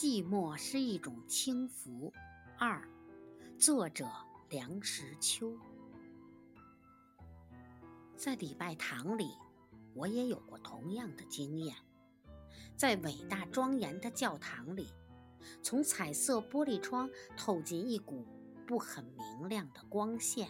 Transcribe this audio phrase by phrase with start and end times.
[0.00, 2.12] 寂寞是一种轻浮。
[2.56, 2.88] 二，
[3.58, 4.08] 作者
[4.48, 5.58] 梁实秋。
[8.16, 9.32] 在礼拜堂里，
[9.94, 11.74] 我也有过同样的经验。
[12.76, 14.86] 在伟大庄严的教堂里，
[15.64, 18.24] 从彩色玻璃窗透进一股
[18.68, 20.48] 不很明亮的光线，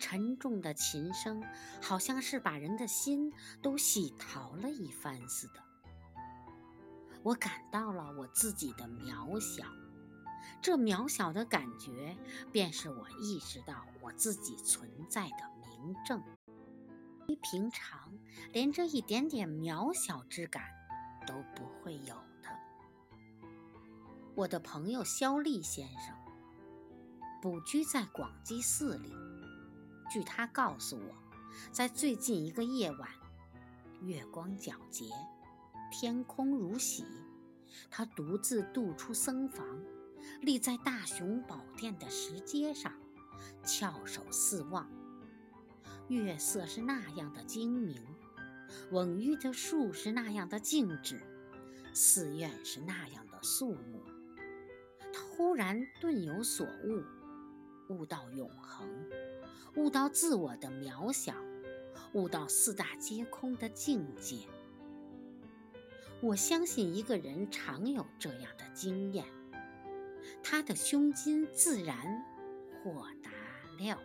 [0.00, 1.40] 沉重的琴声
[1.80, 3.32] 好像是把人的心
[3.62, 5.71] 都洗淘了一番似的。
[7.22, 9.64] 我感到了我自己的渺小，
[10.60, 12.16] 这渺小的感觉，
[12.50, 16.22] 便是我意识到我自己存在的明证。
[17.40, 18.12] 平常
[18.52, 20.64] 连这一点点渺小之感
[21.26, 22.50] 都不会有的。
[24.34, 26.14] 我的朋友肖立先生，
[27.40, 29.14] 卜居在广济寺里。
[30.10, 31.14] 据他告诉我，
[31.70, 33.08] 在最近一个夜晚，
[34.02, 35.06] 月光皎洁。
[35.92, 37.04] 天空如洗，
[37.90, 39.78] 他独自渡出僧房，
[40.40, 42.90] 立在大雄宝殿的石阶上，
[43.62, 44.90] 翘首四望。
[46.08, 48.02] 月色是那样的精明，
[48.90, 51.20] 蓊郁的树是那样的静止，
[51.92, 54.02] 寺院是那样的肃穆。
[55.12, 57.02] 他忽然顿有所悟，
[57.90, 58.88] 悟到永恒，
[59.76, 61.34] 悟到自我的渺小，
[62.14, 64.48] 悟到四大皆空的境界。
[66.22, 69.26] 我相信一个人常有这样的经验，
[70.40, 71.96] 他的胸襟自然
[72.84, 73.30] 豁达
[73.84, 73.98] 了。